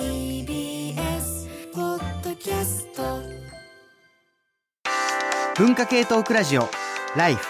[0.00, 3.02] TBS ポッドキャスト
[5.58, 6.70] 文化系トークラジオ
[7.18, 7.46] ライフ。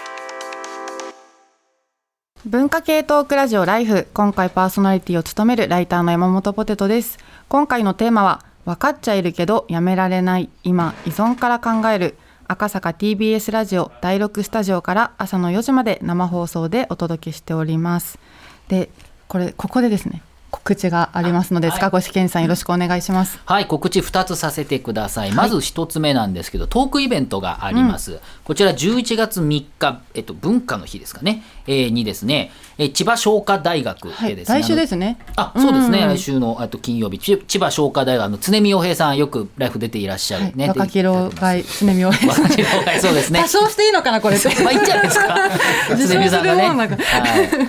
[2.45, 4.05] 文化系トークラジオライフ。
[4.13, 7.19] 今回パーソナリティを務めるライターの山本ポテトです。
[7.47, 10.49] 今回のテーマは分かっちゃいるけどやめられない。
[10.65, 12.17] 今依存から考える。
[12.49, 18.19] 赤坂 TBS ラジオ第6スタジオから朝の4時まで生放送でお届けしております。
[18.67, 18.89] で
[19.29, 20.21] これここでですね
[20.51, 23.39] 告知がありますので、塚越健さんよろしくお願いします。
[23.45, 25.31] はい、告知2つさせてください。
[25.31, 28.19] まず1つ目なんですけど、トークイベントがあります。
[28.43, 35.17] こちら11月3日、えっと、文化の日ですかね、えーにですね、えー千葉商科大学はい、でですね、来週ですね。
[35.37, 40.67] あそうですね、うんうん来週のあと金曜日、ち千葉商科大学の常見洋平さん、よくライフ出ていらっしゃはい、るね。
[40.67, 42.43] 若き老害常見洋平さん。
[42.43, 44.49] 若き老害そうですね多少していいのかなこれって。
[44.63, 45.37] まあいいんじゃないですか。
[45.95, 46.87] 自常見さんがね、 はい、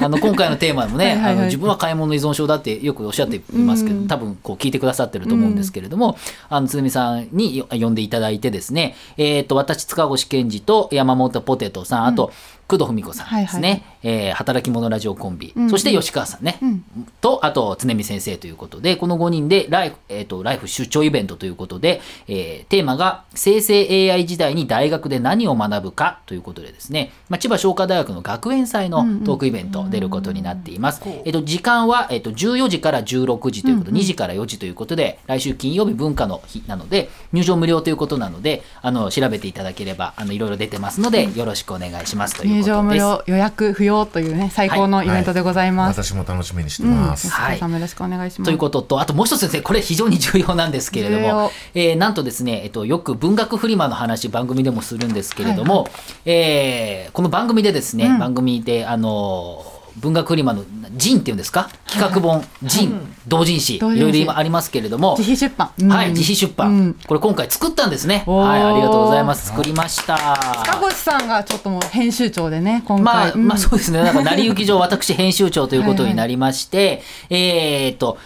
[0.00, 6.16] あの今回のテーマもね、はいはいはいあの自分は買い物依存症だってよくおっしゃっていますけど、多分こう聞いてくださってると思うんですけれども、
[6.48, 12.32] あの常見さんによ呼んでいただいてですね、えっ、と私塚越健二と山本ポテトさん、あと
[12.72, 13.82] 工藤文子さんですね、はいはい。
[14.02, 16.84] えー働き者ラジオコンビ、んそして吉川さんね、ん。
[17.20, 46.02] とあと常見先生ということでこの5人でライフ,、えー、とライフ出張イベントということで、えーテーマが生成 AI 時代に大学で何を学ぶかということでですね、まあ、千葉商科大学の学園祭のトークイベント出ることになっています、えー、と時間は、えー、と14時から16時ということ、2時から4時ということで来週金曜日文化の日なので入場無料ということなのであの調べていただければあのいろいろ出てますので、よろしくお願いしますという入場無料予約不要というね最高のイベントでございます。
[46.02, 47.28] 私も楽しみにしてうん、ます。
[47.28, 48.46] 吉川さんもよろしくお願いします。
[48.46, 55.88] ということと、あともう一つですね、これ非常に重要なんですけれども、えーなんとですね、えっと、よく文学フリマの話、番組でもするんですけれども、
[56.24, 58.18] えーこの番組でですね、うん。
[58.18, 60.64] 番組で、あのー文学フリマの
[60.96, 61.68] ジンっていうんですか？
[61.86, 65.68] 企画本、ジン、同人誌、いろいろ今ありますけれども自、費出版。
[65.90, 68.24] はい、うん自費出版、うんこれ今回作ったんですね。
[68.26, 69.48] はい、ありがとうございます。
[69.48, 70.16] 作りました。
[70.64, 73.36] 塚越さんがちょっともう編集長でね今回。
[73.36, 74.02] まあ、そうですね。
[74.02, 78.18] なんか成り行き上、 私編集長ということになりまして、えーっと、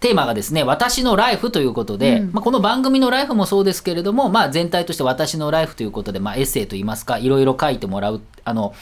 [0.00, 8.74] テーマがですね、私のライフということで、うんまあ、この番組のライフもそうですけれども、まあ、全体として私のライフということで、まあ、エッセイといいますか、いろいろ書いてもらう、あの、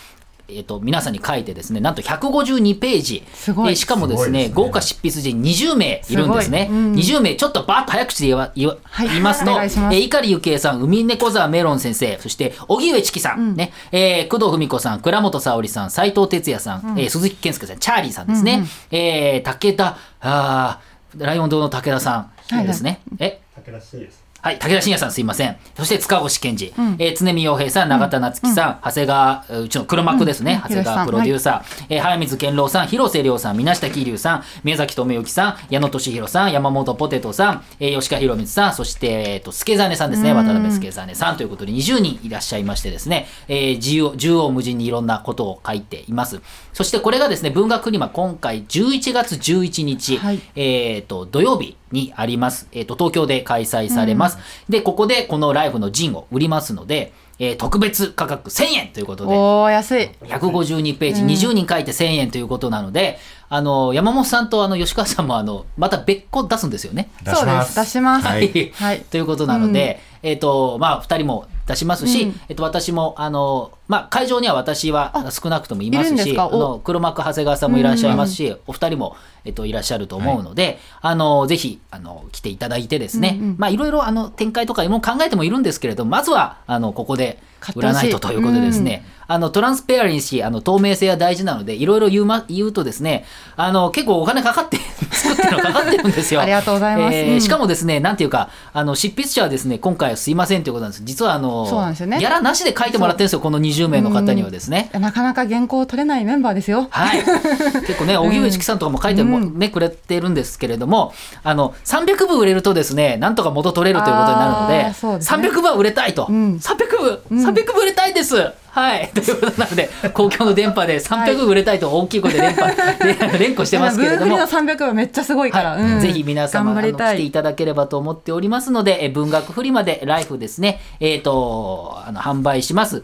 [0.57, 3.25] えー、と皆さんに書いてですねなんと152ページ。
[3.33, 3.71] すごい。
[3.71, 4.53] えーしかもですねね。
[4.55, 6.17] 豪華執筆陣20名い。
[6.17, 6.67] るんですね。
[6.67, 6.93] すごいうん。
[6.95, 9.09] 20名ちょっとバーッと早口で言わ言わはい。
[9.09, 9.97] 言いますの、お願いします。
[9.97, 13.73] えー碇ゆきえさん海猫沢メロン先生そして荻上チキさん、ね。
[13.93, 18.69] えー工藤文子さん倉本沙織さん斉藤哲也さん、えー鈴木健介さんチャーリーさんですね、うんうん。
[18.91, 22.67] えー武田あーライオン堂の武田さんはいはい。
[22.67, 23.41] ですね、え？
[23.57, 24.30] 武田真也さん。
[24.43, 25.57] はい、武田信也さんすいません。
[25.77, 30.77] そして塚越健二、えー常見洋平さん、永田夏樹さん、長谷川、うちの黒幕ですね、うん。
[30.77, 41.37] 長谷川プロデューサー、えー早水健郎さん、広瀬亮さん、水下桐生さん、宮崎智之さん、矢野俊弘さん、山本ポテトさん、えー吉川博光さん、そして、えーと、助真さんですね、渡辺助真さん。
[41.37, 46.41] ということで20人いらっしゃいましてですね、えー自由、縦横無尽にいろんなことを書いています。
[46.73, 50.41] そしてこれがですね、文学リマ今回11月11日、はい。
[50.57, 52.69] えーと、土曜日にあります。
[52.73, 54.39] えーと、東京で開催されます。
[54.69, 60.11] で、ここでこのライフのジンを売りますので、えー特別価格1000円ということで、おー安い。
[60.23, 63.19] 152ページ、20人書いて1000円ということなので、
[63.49, 67.11] あの、山本さんとあの、吉川さんもあの、また別個出すんですよね。
[67.25, 67.73] 出します。
[67.73, 68.27] そうです出します。
[68.27, 68.73] ははいい。
[68.75, 72.41] はいということなので、えっ、と、まあ、二人も出しますし、うん。
[72.49, 83.57] えっと、私も、あの、まあ、会場には私は少なくともいますし、あの、黒幕長谷川さんもいらっしゃいますし、お二人も、えっと、いらっしゃると思うので、あの、ぜひ、あの、来ていただいてですね、うんうん。
[83.59, 87.39] まあ、いろいろ、あの、展開とかも考えてもいるんですけれど、まずは、あの、ここで、
[87.77, 93.25] 売らないとということでですね、あの、トランスペアレンシー、あの、透明性は大事なので、いろいろ言うま、言うとですね、
[93.55, 94.77] あの、結構お金かかって、
[95.13, 96.41] 作ってるのかかってるんですよ。
[96.41, 101.03] ありがとうございますえーうんしかもですね、なんていうか、あの、執筆者はですね、今回はすいませんということなんです。
[101.05, 104.91] 実はあの、そうなんですよねギャラなしで書いてもらってるんですよ、この20名の方にはですね。
[104.95, 106.89] なかなか原稿取れないメンバーですよ。
[106.91, 107.23] はい。
[107.87, 111.15] 結構ね、荻上チキさんとかも書いても、ね、くれてるんですけれども、
[111.45, 116.25] あの、300部売れるとですね、なんとか元取れるということになるのあで、ですね300部は売れたいと。
[116.25, 118.35] ん300部、300部売れたいです。
[118.71, 119.11] はい。
[119.15, 122.75] ということなので、公共の電波で300部売れたいと大きい声で連覇、
[123.33, 124.37] で連呼してますけれども。
[124.37, 126.83] ブーフリの300はめっちゃすごいから、はいうんぜひ皆様あ。
[126.83, 133.03] 来ていただければと思っておりますので、え文学フリマでライフですね、えっ、と、あの、販売します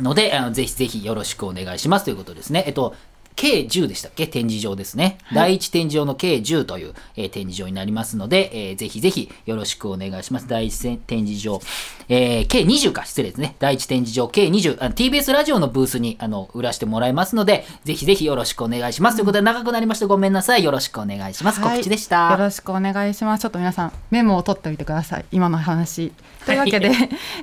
[0.00, 2.64] ので、あのぜひぜひよろしくお願いしますということですね。
[2.66, 2.94] えっと、
[3.36, 4.26] 計10でしたっけ？
[4.26, 5.18] 展示場ですね。
[5.32, 10.46] 第1展示場の計10という、えー展示場になりますので、えーぜひぜひよろしくお願いします。
[10.48, 11.60] 第1展示場、
[12.08, 13.56] えー計20か、失礼ですね。
[13.58, 19.16] 第1展示場計20、あの TBS ラジオのブースにあの売らしてもらいますので、ぜひぜひよろしくお願いします。
[19.16, 20.64] ということで長くなりましてごめんなさい。
[20.64, 21.60] よろしくお願いします。
[21.60, 22.26] 告知でした。
[22.26, 23.40] はいよろしくお願いします。
[23.42, 25.24] ちょっと皆さんメモを取っておいてください。
[25.32, 26.12] 今の話。
[26.46, 26.94] というわけで、 じ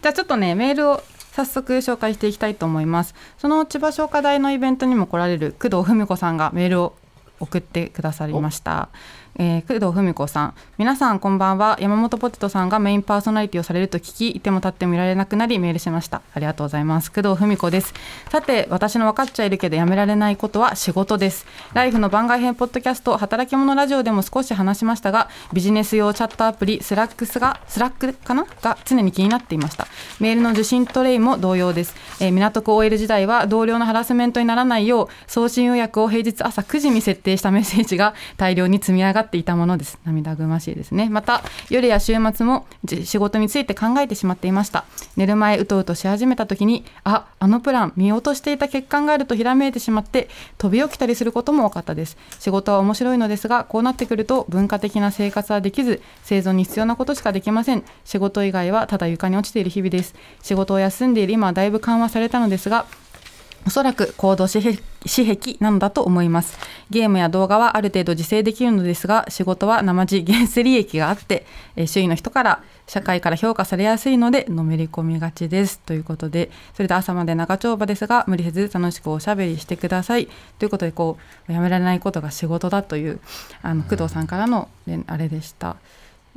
[0.04, 3.16] ゃあちょっとねメールを早速紹介していきたいと思います。
[3.38, 6.96] その千葉商科大のイベントにも来られる工藤文子さんがメールを
[7.40, 8.90] 送ってくださりました。
[9.44, 10.54] えー、工藤文子さん。
[10.78, 11.76] 皆さんこんばんは。
[11.82, 16.22] 山本ポテトさんがメインパーソナリティをされると聞きいても立ってもいられなくなりメールしました。
[16.36, 17.12] ありがとうございます。
[17.12, 17.96] 工藤文子です。
[18.30, 21.48] さて私の分かっちゃいるけどやめられないことは仕事です。
[21.74, 28.46] ライフの番外編ポッドキャスト働き者ラジオでも少し話しましたがビジネス用チャットアプリスラックスがスラックかな？
[28.62, 29.88] が常に気になっていました。
[30.20, 39.98] メールの受信トレイも同様です、えー港区 OL 時代は同僚のハラスメントにならないよう送信予約を平日朝9時に設定したメッセージが大量に積み上がってていたものです。
[40.06, 41.10] 涙ぐましいですね。
[41.10, 42.68] また夜や週末も
[43.04, 44.86] 仕事について考えてしまっていました。
[45.16, 52.18] 寝る前うとうとし始めた時にああのプラン見落としていた欠陥があるとひらめいてしまって飛び起きたりすることも多かったです。
[52.40, 57.84] 仕事は面白いのですがこうなってくると文化的な生活はできず生存に必要なことしかできません。
[58.06, 60.14] 仕事以外はただ床に落ちている日々です。
[60.42, 62.86] 仕事を休んでいる今はだいぶ緩和されたのですが
[63.66, 66.58] おそらく行動私癖なのだと思います。
[66.90, 75.80] ゲームや動画はある程度自制できるのですが仕事は生地原生利益があって、え周囲の人から社会から評価されやすいのでのめり込みがちです。
[75.80, 80.28] ということでそれで朝まで長丁場ですが無理せず楽しくおしゃべりしてください。
[80.60, 81.18] ということでこ
[81.48, 83.20] うやめられないことが仕事だという
[83.62, 85.78] あの工藤さんからの、ねあれでした。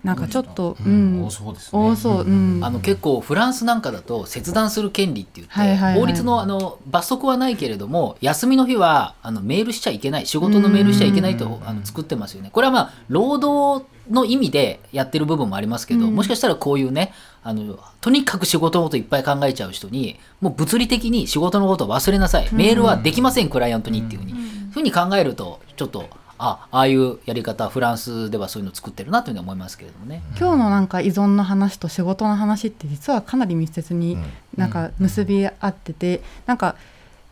[0.05, 1.25] なんかちょっと、うん。
[1.25, 1.83] 多そうですね。
[1.83, 2.61] 多そう、うん。
[2.63, 6.01] あの結構フランスなんかだと切断する権利って言って、はいはいはい。
[6.01, 12.51] 法律のあの罰則はないけれども休みの日はあのメールしちゃいけない仕事のメールしちゃいけないとあの作ってますよね。
[12.53, 16.15] これはまあ労働の意味でやってる部分もありますけど、うん。
[16.15, 24.37] もしかしたらこういうねあのとにかく仕事のこといっぱい考えちゃう人にもう物理的に仕事のことを忘れなさい、メールはできませんクライアントにっていうふうに、う
[24.73, 26.09] ふうに考えるとちょっと
[26.39, 30.23] あああいうやり方フランスではそういうの作ってるなというふうに思いますけれどもね。
[30.39, 34.19] 今日のなんか依存の話と仕事の話って実はかなり密接に
[34.57, 36.77] なんか結び合ってて、なんか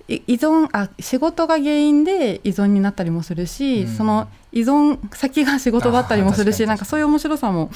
[0.09, 7.71] い依存あ仕事が原因で依存になったりもするし、その依存先が仕事だったりもするしなんかそういう面白さも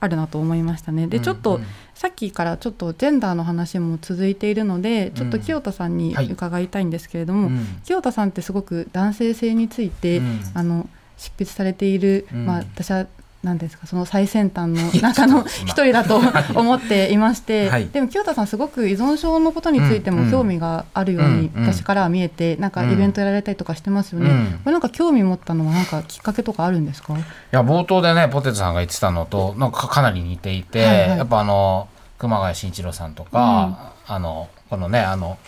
[0.00, 1.06] あるなと思いましたね。
[1.06, 1.60] でちょっと、
[1.94, 6.30] さっきからちょっとジェンダーの話も続いているのでちょっと清田さんにはい。
[6.30, 7.80] 伺いたいんですけれども、うん。
[7.84, 10.40] 清田さんってすごく男性性について、うん。
[10.54, 12.46] あの執筆されている、うん。
[12.46, 13.06] まあ、私は
[13.42, 13.86] 何ですか？
[13.86, 16.20] その最先端の 中の一人だと
[16.54, 17.86] 思っていまして、はい。
[17.88, 20.24] でも清田さんすごく依存症のことについてうんうん。
[20.26, 21.72] も興味があるようにうんうん。
[21.72, 24.46] 私からは見えてなんかイベントやられたりとかしてますよね、うん。
[24.64, 27.14] これなんか興味持ったのはなんかきっかけとかあるんですか？
[27.16, 27.20] い
[27.52, 31.18] や冒頭でねポテトさんが言ってたのとなんかかなり似ていて、はいはい。
[31.18, 31.88] やっぱあの
[32.18, 35.38] 熊谷慎一郎さんとか、あのこのねあの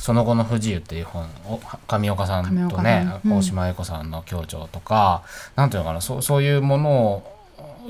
[0.00, 3.32] その後の不自由っていう本を上岡さんとねうん。
[3.36, 5.22] 大島恵子さんの協調とか、
[5.56, 7.36] なんていうのかなそうそういうものを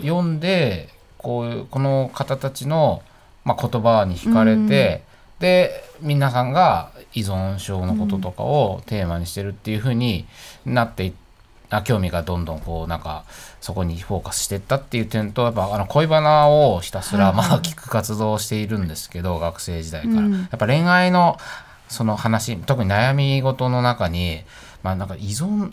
[0.02, 3.02] 読んでこういうこの方たちの、
[3.44, 5.02] まあ、言葉に惹かれて、
[5.38, 10.26] で皆さんが依存症のこととかをテーマにしてるっていうふうに
[10.66, 11.30] なっていって。
[11.72, 13.24] あ興味がどんどんこうなんか
[13.60, 20.32] そこにフォーカスしていったっていう点とやっぱあの恋バナをひたすらまあ聞く活動をしているんですけど学生時代から、うん。
[20.32, 21.38] やっぱ恋愛の
[21.90, 24.42] その話特に悩み事の中に
[24.82, 25.72] まあなんか依存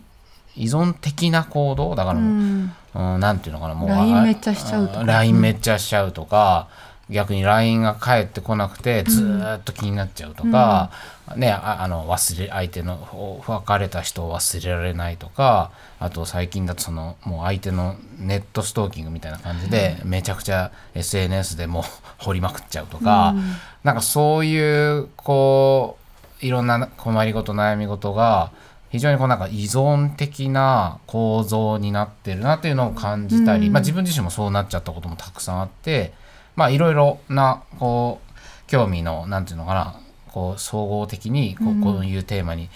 [0.55, 2.71] 依存的な行動だからうもう、ん。
[2.95, 5.23] うん、なんていうのかなもう LINE あめっちゃしちゃうとか。
[5.33, 6.67] めっちゃしちゃうとか、
[7.09, 10.91] 逆に LINE が返ってこなくてずーっと気になっちゃうとか、
[11.35, 21.83] ねああの忘れ相手の別れた人を忘れられないとかあと最近だとそのもう相手のネットストーキングみたいな感じで、めちゃくちゃ SNS でもう
[22.17, 23.35] 掘りまくっちゃうとか、
[23.83, 26.06] なんかそういうこう
[26.41, 28.51] いろんな困りごと悩み事が
[28.89, 33.73] 非常にこうなんか依存的な構造になってるなっていうのを感じたり、うん。
[33.73, 36.13] まあ、自分自身もそうなっちゃったこともたくさんあって
[36.55, 39.99] まあいろいろなこう興味のなんていうのかな
[40.31, 42.69] こう総合的にこうこういうテーマに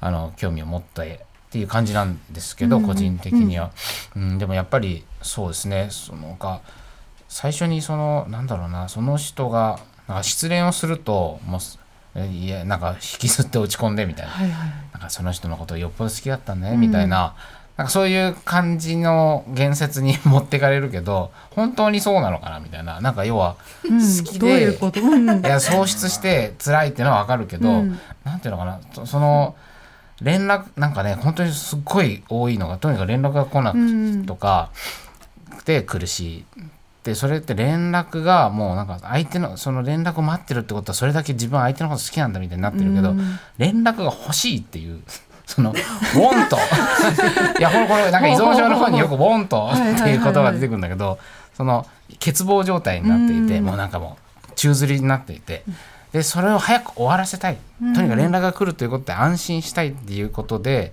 [0.00, 2.86] あの興味を持ってっていう感じなんですけど、うん。
[2.86, 3.72] 個人的には、
[4.16, 5.88] うん、でもやっぱりそうですね。
[5.90, 6.60] そのか
[7.28, 11.60] 最初にそのなんだろうなその人がなんか失恋をするともう
[12.16, 14.32] いやなんか引きずって落ち込んでみたいな。
[14.32, 17.36] はいはいなんかその人のことをよっぽど好きだったんだねみたいな,、
[17.76, 23.00] なんかそういう感じの言説に持ってかれるけど本当にそうなのかなみたいな。
[23.00, 24.00] なんか要はうん。
[24.00, 25.46] 好きでどういうこと、うん。
[25.46, 27.98] いや喪失して辛いっていうのはわかるけど、うん。
[28.24, 29.54] なんていうのかなそその
[30.20, 34.70] 連絡なんかね本当にすっごい多いのがとにかく連絡が来なくとか
[35.64, 36.44] で苦しい。
[37.04, 43.14] でそれって連絡がもうなんか相手のその連絡を待ってるってことはそれだけ自分は相手のこと好きなんだみたいになってるけど、
[43.56, 45.00] 連絡が欲しいっていう
[45.46, 46.58] その「ウォント」
[47.58, 51.18] いやこれこれなんか依存症の方によく「ウォント」っていう言葉が出てくるんだけど
[51.56, 55.62] その欠乏状態になっていてもうなんかもう宙吊りになっていて
[56.12, 57.58] でそれを早く終わらせたい。
[57.80, 60.92] とにかく連絡が来るということで安心したいっていうことで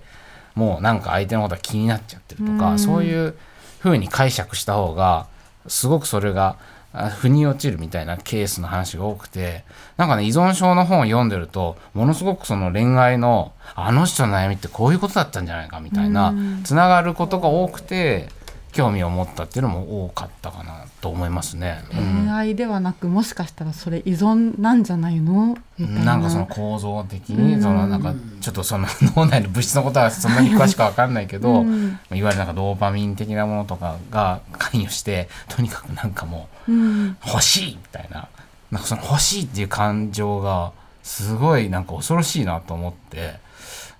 [0.54, 3.34] もうなんか相手のことが気になっちゃってるとかそういう
[3.80, 5.26] ふうに解釈した方が
[5.68, 6.56] すごくそれが
[6.92, 9.64] あ腑に落ちるみたいなケースの話が多くて
[9.98, 18.28] なんかね依存症の本を読んでるとものすごくその恋愛のあの人の悩みってこういうことだったんじゃないかみたいなつながることが多くて
[18.76, 21.82] 興味を持ったっていうのも多かったかなと思いますね。
[21.92, 22.26] うん。
[22.26, 25.56] 恋愛ではなくもしかしたらそれ依存なんじゃないの？
[25.78, 26.04] みたいな。
[26.04, 31.98] なんかその構造的にそのなんかちょっとその脳内の物質のことはそんなに詳しくわかんないけど、うん。
[32.12, 37.16] いわゆるなんかドーパミン的なものとかが関与してとにかくなんかもううん。
[37.26, 38.28] 欲しいみたいな。
[38.70, 43.44] なんかその欲しいっていう感情がすごいなんか恐ろしいなと思って。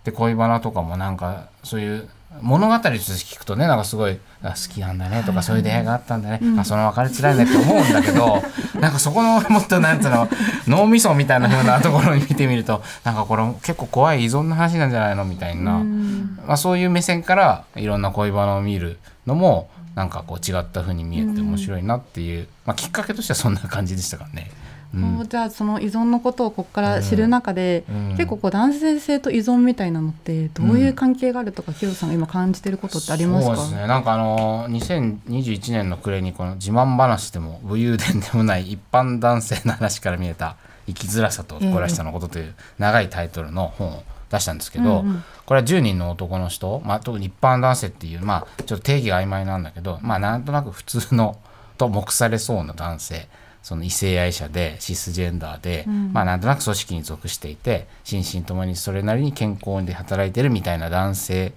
[0.05, 2.09] で恋バナとかもなんかそういう
[2.43, 8.43] 物語として聞くとねなんかすごいあ好きなんだねとかそういう出会いがあったんだね、あその別れつらいねって思うんだけど
[8.81, 10.29] なんかそこのもっとなんつうの
[10.67, 15.73] 脳みそみたいな風なところに見てみるとなんかこれ結構怖い依存の話なんじゃないのみたいな、
[16.47, 24.51] まあ、そういう目線からいろんな恋バナを見るのもなんかこう違った風に見えて面白いなっていう、まあ、きっかけとしてはそんな感じでしたからね。
[24.95, 25.27] うん。
[25.29, 28.09] じゃあその依存のことをここから知る中で、うん。
[28.11, 33.57] 結構こう男性性と依存みたいなのってどういう関係があるとか、清さんが今感じてることってありますか？
[33.57, 33.87] そうですね。
[33.87, 45.25] なんかあの2021年の暮れにこの自慢話でも武勇伝でもない一般男性の話から見えた生きづらさと誇らしさのことという長いタイトルの本を出したんですけど、うんうん。
[45.45, 51.39] これは10人の男の人、まあ、特に一般男性っていう、まあ、ちょっと定義が曖昧なんだけど、まあ、なんとなく普通の
[51.79, 53.29] と目されそうな男性
[53.67, 61.53] その異性愛者でシスジェンダーで、まあ、なんとなく組織に属していて心身ともにそれなりに健康で働いてるみたいな男性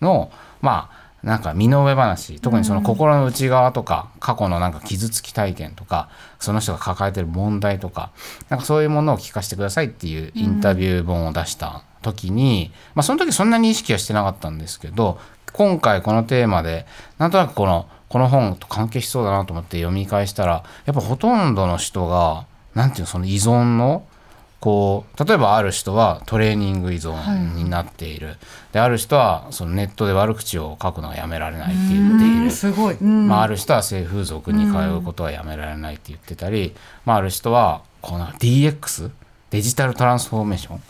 [0.00, 8.10] のまあなんか身の上話特にその心の内側とか、過去のなんか傷つき体験とかその人が抱えてる問題とか
[8.48, 15.18] なんかそういうものを聞かせてくださいっていうインタビュー本を出した時に、まあその時そんなに意識はしてなかったんですけど
[15.52, 16.86] 今回このテーマで
[17.18, 24.04] なんとなくこのこの本と関係しそうだなと思って読み返したらやっぱほとんどの人がなんていうのその依存の
[24.60, 28.36] こう例えばある人はトレーニング依存になっている、
[28.72, 32.50] である人はそのネットで悪口を書くのがやめられないって言っている。
[32.50, 33.26] すごい、うん。
[33.26, 36.74] まあ、ある人は性風俗に通うことはやめられないって言ってたり、
[37.06, 39.10] まあ、ある人はこの DX
[39.48, 40.82] デジタルトランスフォーメーション？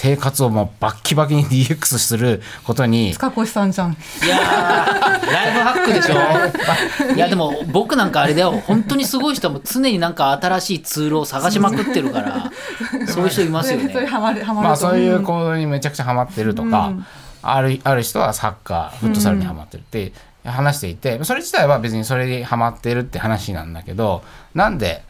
[0.00, 3.94] 生活をもうバッキバキに DX することに塚越さんじゃん。
[3.94, 7.14] いやーライフハックでしょ。
[7.16, 8.52] いやでも僕なんかあれだよ。
[8.52, 12.52] 本当にすごい人はもう常になんか新しいツールを探しまくってるから
[13.08, 14.06] そういう人いますよね。
[14.06, 14.68] ハマるハマると。
[14.68, 16.92] まあそういう行動にめちゃくちゃハマってるとか、
[17.42, 20.12] あるある人はサッカーフットサルにハマってるって
[20.44, 24.22] 話していて、それ自体は別にそれにハマってるって話なんだけど
[24.54, 25.02] なんで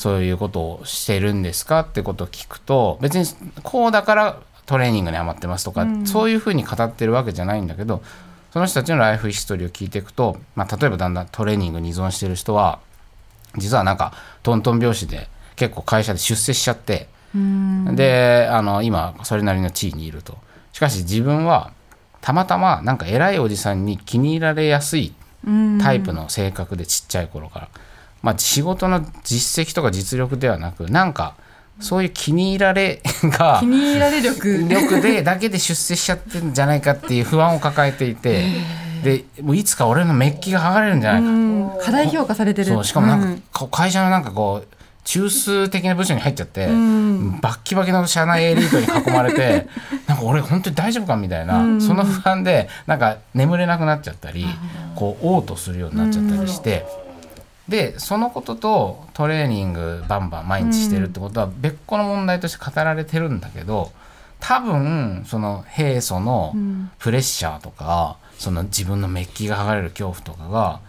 [0.00, 3.26] そういうことをしてるんですかってことを聞くと別に
[3.62, 8.02] こうだからトレーニングにハマってますとか、そういうふうに語ってるわけじゃないんだけど
[8.50, 12.80] その人たちのライフヒストリーを聞いていくと、まあ、例えばだんだんトレーニングに依存してる人は
[13.58, 17.08] 実はなんかトントン拍子で結構会社で出世しちゃって
[17.94, 20.38] であの今それなりの地位にいると。
[20.72, 21.72] しかし自分は
[22.22, 25.12] たまたまなんか偉いおじさんに気に入られやすい
[25.80, 27.68] タイプの性格でちっちゃい頃から、
[28.22, 31.34] まあ、仕事の実績とか実力ではなくなんか
[31.80, 34.68] そういう気に入られが 気に入られ力。
[34.68, 38.44] 力でだけで出世しちゃってるんじゃないかっていう不安を抱えていて
[39.02, 41.28] でもういつか俺のメッキが剥がれるんじゃないか。
[41.28, 41.50] うん
[41.80, 42.66] 過大評価されてる。
[42.68, 43.20] そうしかもなん
[43.52, 43.70] か、うん。
[43.70, 49.66] 会社のなんかこう中枢的な部署に入っちゃって、バッキバキの社内エリートに囲まれて
[50.06, 54.46] なんか俺本当に大丈夫かみたいな、その不安でなんか眠れなくなっちゃったり
[54.94, 56.86] こう嘔吐するようになっちゃったりして。
[57.70, 63.92] でそのこととトレーニングバンバン毎日してるってことは別個の問題として語られてるんだけど
[64.40, 66.52] 多分その平素の
[66.98, 70.80] プレッシャーとか、その自分のメッキが剥がれる恐怖とかが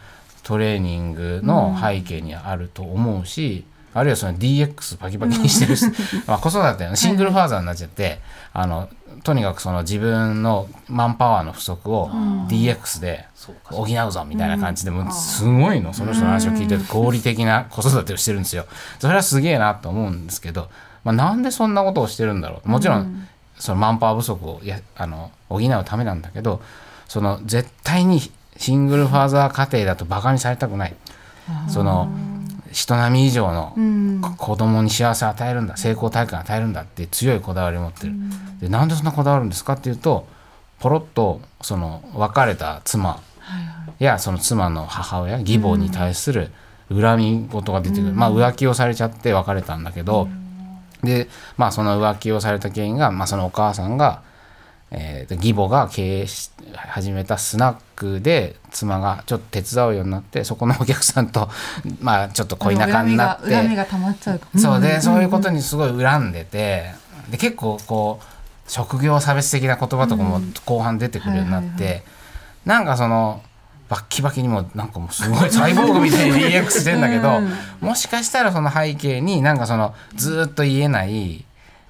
[0.44, 5.86] トレーニングの背景にあると思うし、あるいはその DX パキパキにしてるし、
[6.28, 8.20] まあ子育てのシングルファーザーになっちゃって、
[8.54, 8.90] あの
[9.24, 12.10] とにかくその自分のマンパワーの不足を
[12.48, 13.26] DX で
[13.66, 18.66] 補うぞみたいな感じでもうすごいのその人の話を聞いてると合理的な子育てをしてるんですよ。
[19.00, 20.70] それはすげえなと思うんですけど、
[21.04, 22.70] まあ、なんでそんなことをしてるんだろう。
[22.70, 26.62] もちろんそのマンパワー不足をやあの補うためなんだけど
[27.08, 28.22] その絶対に
[28.58, 30.96] シングルファーザー家庭だとバカにされたくない。
[31.68, 32.10] その
[32.72, 33.74] 人並み以上の
[34.38, 38.14] 子供に幸せを与えるんだ成功体験を与えるんだって強いこだわりを持ってる。
[38.60, 40.28] でなんでそんなこだわるんですかっていうと
[40.80, 43.22] ポロッとその別れた妻
[44.00, 46.52] やその妻の母親義母に対する
[46.90, 50.28] 恨み事が出てくる、まあ浮気をされちゃって別れたんだけど、
[51.04, 54.22] でまあその浮気をされた原因が、まあ、そのお母さんが、
[54.92, 61.50] えー義母が経営し始めたスナックで妻がちょっと手伝うようになってそこのお客さんと
[62.02, 63.56] まあちょっと恋仲になって。
[63.56, 66.94] 恨みが溜まっちゃうそうで、そういうことにすごい恨んでて
[67.30, 72.04] で結構こう職業差別的な言葉とかも後半出てくるようになって、
[72.66, 73.42] なんかその
[73.90, 77.42] バッキバキにもなんかもうすごいサイボーグみたいに DX してんだけど、
[77.82, 81.44] もしかしたらその背景になんかそのずーっと言えない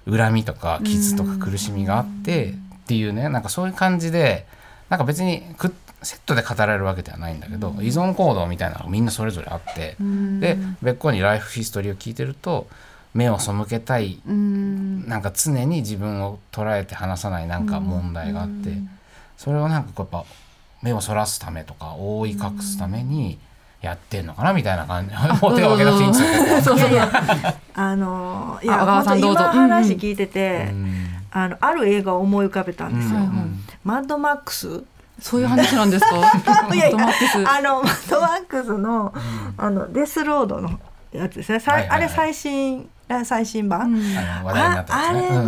[0.10, 2.56] 恨みとか傷とか苦しみがあって
[2.92, 4.46] っていうねなんかそういう感じで
[4.90, 12.68] なんか別にくセットで語られるわけではないんだけど、依存行動みたいなのがみんなそれぞれあって、で別個にライフヒストリーを聞いてると
[13.14, 15.08] 目を背けたいうん。
[15.08, 18.74] なんか常に自分を捉えて話さないなんか問題があって、
[19.38, 20.30] それをなんかこうやっぱ
[20.82, 23.38] 目をそらすためとか覆い隠すために
[23.82, 26.18] やってんのかなみたいな感じもう手を挙げなくていいんで
[26.62, 26.76] すよ。
[27.76, 29.40] あのいやあ小川さんどうぞ。
[29.40, 33.20] 今話聞いてて、うんあのある映画を思い浮かべたんですよ。
[33.20, 33.60] うん。
[33.84, 34.84] マッドマックス。
[35.20, 36.16] そういう話なんですか？
[36.74, 37.38] いやいやマックス。
[37.48, 39.14] あのマッドマックスの,、
[39.58, 40.80] あのデスロードの
[41.12, 42.00] やつですね、さいはいはいはい。
[42.06, 45.48] あれ最新あ最新版、あの話題になああれの、うんうんう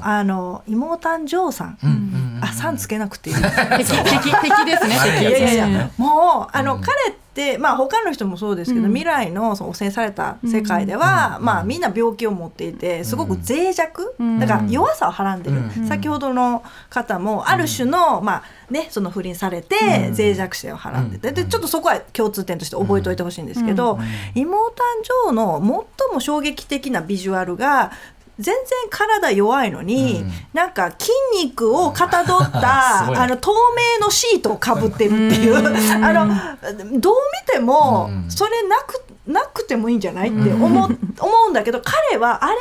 [0.00, 0.06] ん。
[0.06, 1.96] あの妹ジョーさん、うんうん。
[1.96, 2.11] うん
[2.42, 3.36] あさんつけなくていい。
[3.78, 5.26] 敵敵敵ですね敵。
[5.26, 5.90] 悪いやついや。
[5.96, 6.80] もうあの、うん。
[6.80, 8.92] 彼ってまあ他の人もそうですけど、うん。
[8.92, 11.44] 未来のその汚染された世界では、うん。
[11.44, 14.40] まあみんな病気を持っていてすごく脆弱、うん。
[14.40, 15.86] だから弱さをはらんでる、うん。
[15.86, 19.76] 先ほどの方もある種の、まあねその不倫されて
[20.08, 20.16] うん。
[20.16, 24.00] 脆弱性をはらんでて、でちょっとそこは共通点として覚えておいてほしいんですけど、うん。
[24.34, 24.82] 妹誕
[25.26, 27.92] 生の最も衝撃的なビジュアルが
[28.38, 30.32] 全然体弱いのに、うん。
[30.52, 31.10] なんか筋
[31.44, 33.52] 肉をかたどった あの透
[34.00, 35.56] 明のシートをかぶってるっていう。
[36.04, 36.26] あの
[37.00, 37.14] どう
[37.46, 38.30] 見てもうん。
[38.30, 40.92] それなくなくてもいいんじゃないって思,、思
[41.46, 42.56] うんだけど彼はあれ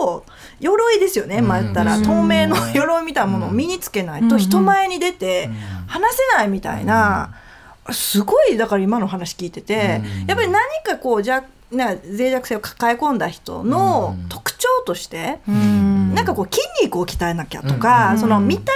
[0.00, 0.24] を
[0.60, 1.96] 鎧ですよね、まあ言ったら。
[1.96, 2.02] うん。
[2.02, 5.50] 透明の鎧みたいなものを身につけないと人前に出て
[5.86, 7.30] 話せないみたいな。
[7.90, 10.26] すごいだから今の話聞いてて、うん。
[10.26, 14.28] やっぱり何かこうじゃな脆弱性を抱え込んだ人のうん。
[14.28, 14.55] 特徴
[14.86, 16.14] として、うん。
[16.14, 18.18] なんかこう筋肉を鍛えなきゃとか、うん。
[18.18, 18.72] その見た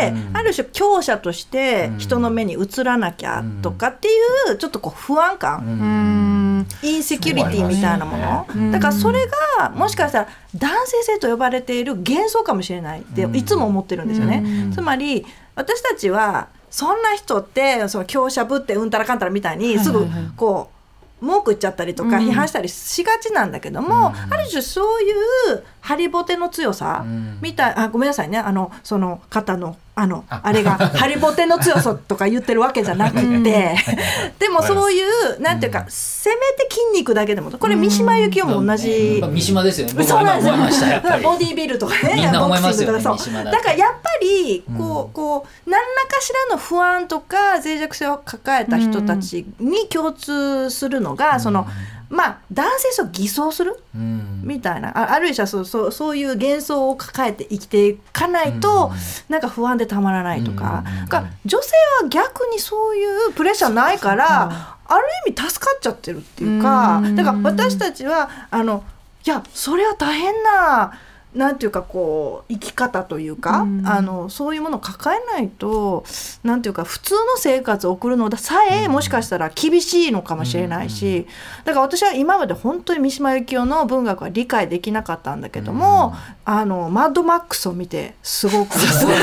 [0.00, 0.36] 目でうん。
[0.36, 1.98] ある種強者としてうん。
[1.98, 4.10] 人の目に映らなきゃとかってい
[4.52, 6.66] うちょっとこう不安感、うん。
[6.82, 9.26] インセキュリティみたいなもの、だからそれ
[9.58, 13.36] がもしかしたら男性性と呼ばれている幻想かもしれないってうん。
[13.36, 14.42] いつも思ってるんですよね。
[14.44, 14.72] うん。
[14.72, 20.81] つまり私たちはそんな人ってその強者ぶってうんたらかんたらみたいにすぐこう
[21.22, 22.28] 文句言っちゃったりとかうん。
[22.28, 24.32] 批判したりしがちなんだけども、うん。
[24.32, 27.02] ある種そういうハリボテの強さ？
[27.04, 27.38] うん。
[27.42, 28.38] みたいあごめんなさいね。
[28.38, 30.40] あのその方のあのあ。
[30.44, 33.74] あれが ハリボテの強さとか言ってるわけじゃなくて。
[34.38, 39.18] でもそういうなんていうかせめて筋肉だけでもこれ三島由紀夫も同じ。
[39.20, 39.94] まあ三島ですよね。
[39.96, 41.00] 僕そうなんですよ。
[41.20, 51.66] ボディービルとかねみんな思いますよねだからやっぱりこう,、こう何らかしらの不安とか脆弱性を抱えた人たちに共通するのが、その
[52.14, 53.82] まあ男性性を偽装する？
[53.94, 54.42] うん。
[54.44, 54.90] みたいな。
[54.90, 58.92] あある種はそうそうそういう幻想を抱えて生きていかないと、
[59.30, 61.08] なんか不安でたまらないとか,、うん。
[61.08, 61.72] が女性
[62.02, 67.16] は逆にそういうプレッシャーないから、ある意味助かっちゃってるっていうか、うん。
[67.16, 68.84] だから私たちはあの
[69.26, 70.92] いやそれは大変な
[71.34, 73.86] なんていうかこう生き方というか、うん。
[73.86, 76.04] あのそういうものを抱えないと
[76.44, 81.26] なんていうか普通の生活を送るのさえもしかしたら厳しいのかもしれないし、
[81.64, 86.14] だから私は今まで本当に三島由紀夫の文学は理解できなかったんだけども、
[86.44, 89.16] あのマッドマックスを見てすごく すごい。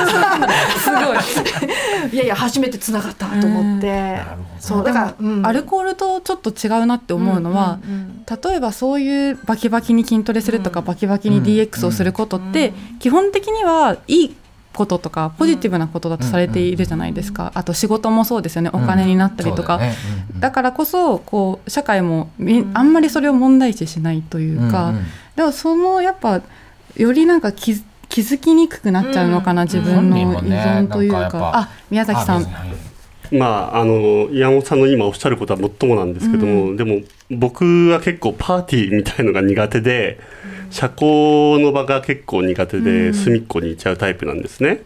[2.12, 4.20] いやいや初めてつながったと思って、
[4.60, 5.46] そうだから、うん。
[5.46, 14.36] アルコールとちょっと違うなって思うのは、うんうん例えばそういうバキバキに筋トレするとか、バキバキに DX をすることって、基本的にはいい
[14.74, 18.70] こととかポジティブなことだとされているじゃないですか、あと仕事もそうですよね。
[18.74, 19.98] お金になったりとか、だよね。
[20.06, 26.42] うんうんだからこそこう社会もみあんまりそれを問題視しないというか、うんうんでもそのやっぱ
[26.98, 31.24] よりなんか気づ気づきにくくなっちゃうのかな、自分の依存というか。
[31.26, 32.46] ねかあ宮崎さん。
[33.32, 40.20] まああの山本さんの今おっしゃることはもっともなんですけども、でも僕は結構パーティーみたいのが苦手で、
[40.70, 44.84] 社交の場が結構苦手で隅っこに行っちゃうタイプなんですね。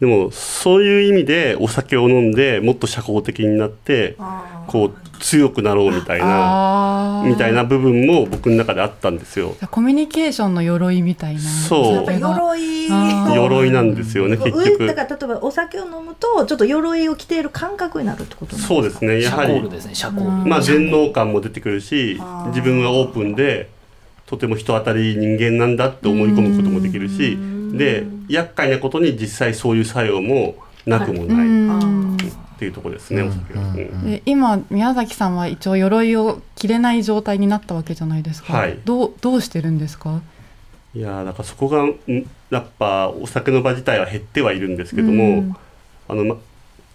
[0.00, 4.16] でもそういう意味でお酒を飲んでもっと社交的になって
[4.66, 9.56] こう強くなろうみたいなみたいな部分も僕の中であったんですよ。
[9.70, 11.40] コミュニケーションの鎧みたいな。
[11.40, 12.12] そう。
[12.12, 12.88] 鎧。
[13.34, 14.84] 鎧なんですよね結局。
[14.84, 18.74] 上だから例えばお酒を飲むとちょっと鎧を着ている感覚になるってことなんですか？
[18.74, 19.54] そうですねや社はり。
[19.54, 20.28] 交ですね社交。
[20.46, 23.70] まあ全能感も出てくるし自分がオープンで
[24.26, 27.38] とても人当たりいい人間なんだって思い込むこともできるし
[27.72, 31.46] で厄介なことに実際そういう作用もなくもうない。
[31.46, 32.16] ん。
[32.16, 33.60] っていうところですねお酒は。
[33.60, 33.68] うん。
[33.68, 38.78] うんで今宮崎さんは一応鎧を着れない状態になったわけじゃないですか、はい。
[38.84, 40.20] どうどうしてるんですか？
[40.94, 41.94] いやーだからそこがん
[42.50, 45.56] やっぱお酒の場自体は減ってはいるんですけども、うん。
[46.08, 46.36] あの、ま、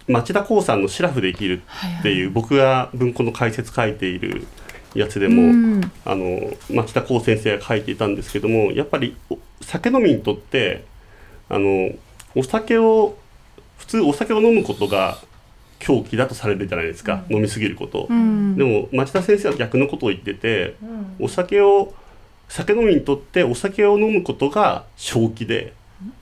[0.08, 1.62] 町田光さんの「シラフで生きる」
[2.00, 4.46] っていう、僕が文庫の解説書いている
[4.94, 5.92] やつでも、うん。
[6.04, 10.84] あの町田光先生が書いていたんですけどもやっぱりお酒飲みにとって
[11.48, 11.90] あの
[12.34, 13.16] お酒を
[13.78, 15.18] 普通お酒を飲むことが
[15.78, 18.06] 狂気だとされるじゃないですか、飲みすぎること。
[18.08, 18.56] うん。
[18.56, 20.76] でも町田先生は逆のことを言ってて、
[21.18, 21.92] お酒を
[22.48, 25.72] 酒飲みにとってお酒を飲むことが正気で、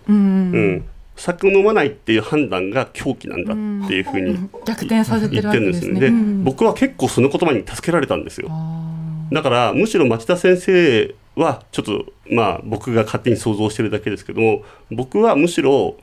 [0.08, 0.16] うん。
[0.16, 0.84] うん
[1.20, 6.00] 酒を飲まないっていう判断が狂気なんだっていうふうに逆転させてるわけですね。
[6.00, 6.44] で、うん。
[6.44, 8.48] 僕は結構その言葉に助けられたんですよ。
[8.50, 15.96] あだからむしろ町田先生はちょっとまあ僕が勝手に想像してるだけですけども僕はむしろ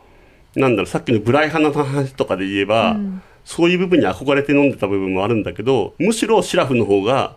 [0.56, 2.97] なんだろうさっきのブライ派の話とかで言えば、
[3.43, 7.36] そういう部分に憧れて飲んでた部分もあるんだけどむしろシラフの方が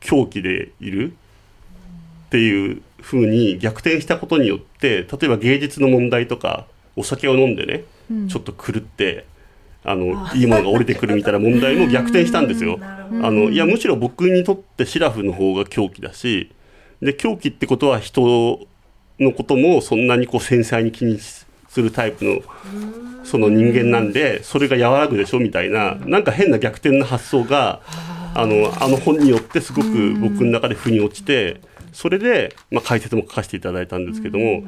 [0.00, 1.12] 狂気でいる
[2.26, 7.84] っていう風に逆転したことによって例えば芸術の問題とかお酒を飲んでね、
[8.28, 9.26] ちょっと狂って
[9.84, 12.78] あのいいものが降りてくるみたいな問題も 逆転したんですよ。
[12.80, 16.50] あのいやむしろ僕にとってシラフの方が狂気だし
[17.00, 18.66] で狂気ってことは人
[19.20, 22.40] のこともそんなにこう繊細に気にするタイプの
[23.22, 27.80] その人間なんでそれが和らぐでしょみたいななんか変な逆転の発想が
[28.34, 31.60] あのあの本によってすごく僕の中で腑に落ちて
[31.92, 34.64] それで、まあ、解説も書かせていただいたんですけども、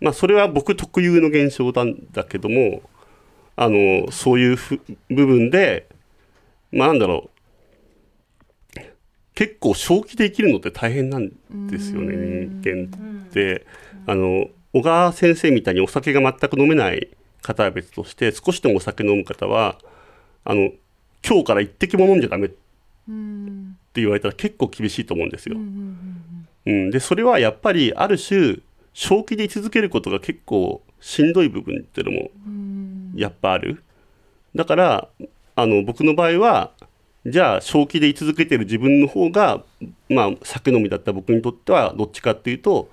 [0.00, 2.82] まあ、それは僕特有の現象なんだけども
[3.56, 5.88] あのそういうふ部分で
[6.70, 7.38] まあなんだろう。
[9.34, 11.30] 結構正気で生きるのって大変なん
[11.68, 13.66] ですよね人間って。
[14.06, 17.08] あの小川先生みたいにお酒が全く飲めない
[17.42, 19.78] 方は別として少しでもお酒飲む方は
[20.44, 20.70] あの
[21.26, 22.56] 今日から一滴も飲んじゃダメって
[24.00, 25.56] 言われたら結構厳しいと思うんですよ。
[25.56, 28.58] うん、でそれはやっぱりある種
[28.98, 32.30] 正気で居続けることが結構しんどい部分っていうのも
[33.14, 33.84] やっぱある。
[34.56, 35.08] だから
[35.54, 36.72] あの僕の場合は
[37.24, 39.62] じゃあ正気で居続けてる自分の方が
[40.08, 42.90] まあ酒飲みだった僕にとってはどっちかっていうと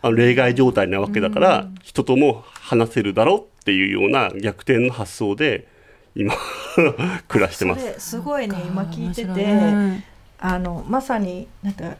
[0.00, 5.66] あの例外状態なわけだから、人とも話せるだろうっていうような逆転の発想で
[6.14, 6.36] 今
[7.26, 7.80] 暮らしてます。
[7.80, 10.04] それすごいね今聞いてて、ね
[10.38, 11.96] あのまさになんか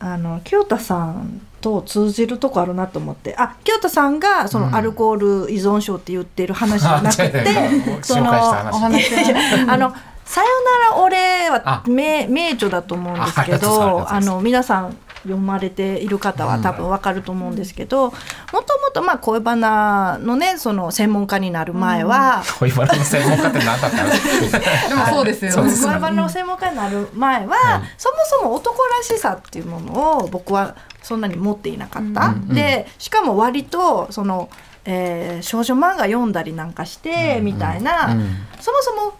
[0.00, 3.34] あの清田さんと通じるとこあるなと思って。
[3.36, 7.44] あ清田さんがそのアルコール依存症って言ってる話じゃなくて、
[8.02, 9.92] その紹介したお話話 あの
[10.24, 10.46] 「さよ
[10.90, 11.82] なら俺」はあ。
[11.86, 25.84] 名名著だと思うんですけどあの皆さん読まれている方は多分わかると思うんですけどもともとまあ恋バナのねその専門家になる前は、恋バナの専門家って何だったんですかでもそうですよそうです。
[25.86, 32.34] 恋バナの専門家になる前は、そもそも男らしさっていうものを僕はそんなに持っていなかった。
[32.52, 34.48] でしかも割とその、
[34.84, 38.36] えー少女漫画読んだりなんかしてみたいな、うん。
[38.60, 39.14] そもそも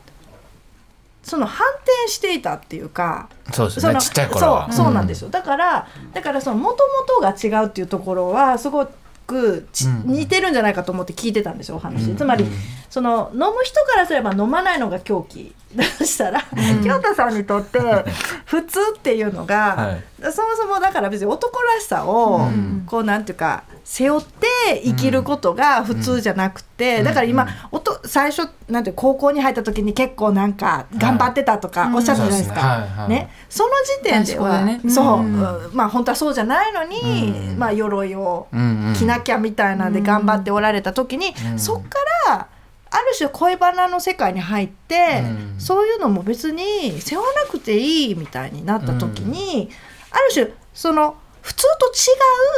[1.29, 3.29] その反転していたっていうか。
[3.53, 4.01] そうですね。
[4.01, 4.73] ちっちゃい頃は。
[4.73, 8.89] そうそうなんですよ、だからだからその元々が違うっていうところはすご
[9.27, 10.03] くちうん。
[10.07, 12.45] 似てるんじゃないかと思って聞いてたんですよお話、つまり
[12.91, 16.43] その飲む人からすれば飲まないのが狂気だとしたら、
[16.83, 17.79] 清田さんにとって
[18.47, 20.33] 普通っていうのが、はい。
[20.33, 22.49] そもそもだから別に男らしさを、
[22.87, 33.07] こうなんていうか背負って生きることが普通じゃなくて、だから今、おと最初なんて高校に入った時に結構なんか頑張ってたとかおっしゃったじゃないですか。
[33.09, 33.31] ね。
[33.51, 33.71] その
[34.03, 35.35] 時点ではねそう、うん。
[35.35, 37.59] うんまあ本当はそうじゃないのに、うん。
[37.59, 38.95] まあ鎧をうんうん。
[38.95, 41.59] 着なきゃみたいなんで頑張っておられた時に、うん。
[41.59, 41.99] そっか
[42.29, 42.47] ら
[42.91, 45.61] ある種恋バナの世界に入って、うん。
[45.61, 49.71] そういうのも別に背負わなくていいみたいになった時に、
[50.11, 51.65] ある種その普通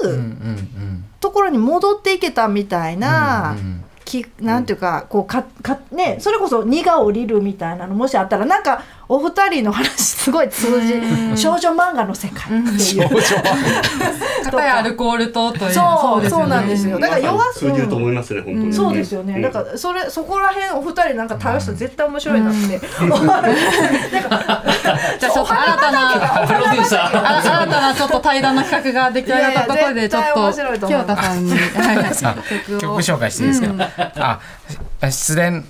[0.03, 1.05] と違ううんうんうん。
[1.21, 3.57] ところに戻っていけたみたいな
[4.05, 10.95] きなんていうかこうかかねそれこそ荷が下りるみたいなのもしあったらなんかお二人の話すごい通じ
[11.37, 13.09] 少女漫画の世界っていう。
[14.45, 15.73] 片やアルコールとという。
[15.73, 16.45] そうですよね。
[16.45, 16.97] そうなんですよ。
[16.97, 18.73] だから弱通じると思いますね、本当に。
[18.73, 19.43] そうですよね、ん。
[19.43, 22.79] だからそれそこら辺お二人なんか対応したら絶対面白いなって、 じゃ
[24.31, 24.63] あ
[25.19, 31.53] ちょっと新たなプロデューサーあ新たなちょっと対談の企画が出来上がったところでちょっとと清田さんに、
[32.79, 33.75] 曲紹介していいですか、
[34.21, 35.65] あ失恋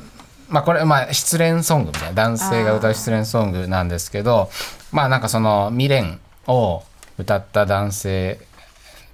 [0.50, 4.50] まあこれまあ失恋ソングみたいな男性が歌う失恋ソングなんですけど
[4.92, 6.82] まあなんかその未練を
[7.18, 8.40] 歌った男性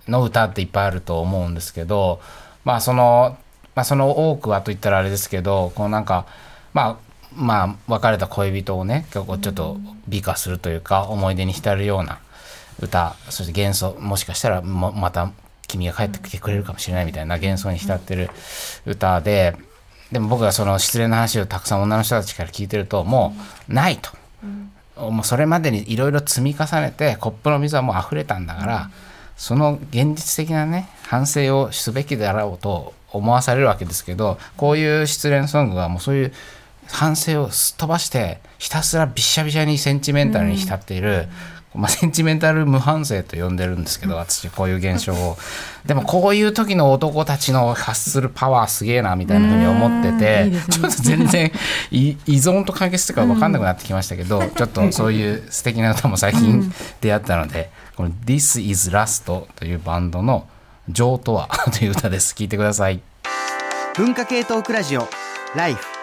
[0.09, 2.21] の歌っていっぱいあると思うんですけど
[2.65, 3.37] まあその
[3.75, 6.27] まあその多くはと言ったらあれですけどこうなんか
[6.73, 9.77] まあまあ別れた恋人をね結構ちょっと
[10.09, 12.19] 美化するというか思い出に浸るような
[12.81, 15.31] 歌そして幻想もしかしたらまた
[15.67, 18.31] 君が帰ってきてくれるかもしれないみたいな幻想に浸ってる
[18.87, 19.57] 歌で
[20.13, 23.35] でも僕がその失恋の話をたくさん女の人たちから聞いてるとも
[23.69, 24.11] うないと、
[25.11, 28.91] もうそれまでにいろいろ積み重ねてコップの水はもう溢れたんだから、
[29.37, 36.33] その現実的なね反省をすべきだろうと思わされるわけですけどこういう失恋ソングはもうそういう
[36.89, 41.29] 反省をすっ飛ばしてひたすらびしゃびしゃにセンチメンタルに浸っている、
[41.77, 45.37] まあ、センチメンタル無反省と呼んでるんですけど私こういう現象を。
[45.85, 51.53] でもこういう時の男たちの発するパワーすげえなみたいなふうに思っててちょっと全然
[51.93, 60.49] い依存と関係してるか分かんなくなってきましたけどちょっとそういう素敵な歌も最近出会ったのでこの「This is Last」というバンドの
[60.91, 62.35] 「情とは」という歌です。
[62.35, 63.01] 聞いてください。
[63.97, 65.09] 文化系トークラジオ
[65.55, 65.96] ライフ